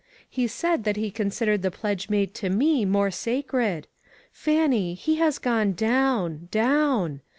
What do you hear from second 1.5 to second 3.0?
the pledge made to me